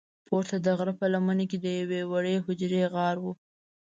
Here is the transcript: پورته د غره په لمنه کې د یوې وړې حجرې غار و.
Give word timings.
پورته 0.27 0.55
د 0.65 0.67
غره 0.77 0.93
په 0.99 1.05
لمنه 1.13 1.45
کې 1.49 1.57
د 1.61 1.65
یوې 1.79 2.01
وړې 2.11 2.35
حجرې 2.45 2.83
غار 2.93 3.15
و. 3.23 3.25